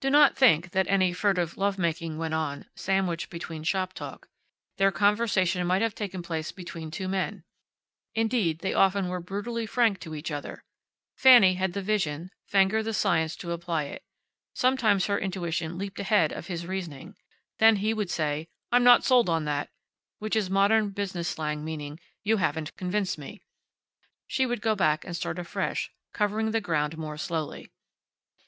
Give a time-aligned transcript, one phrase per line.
[0.00, 4.28] Do not think that any furtive love making went on, sandwiched between shop talk.
[4.76, 7.44] Their conversation might have taken place between two men.
[8.12, 10.64] Indeed, they often were brutally frank to each other.
[11.16, 14.02] Fanny had the vision, Fenger the science to apply it.
[14.52, 17.14] Sometimes her intuition leaped ahead of his reasoning.
[17.60, 19.70] Then he would say, "I'm not sold on that,"
[20.18, 23.44] which is modern business slang meaning, "You haven't convinced me."
[24.26, 27.70] She would go back and start afresh, covering the ground more slowly.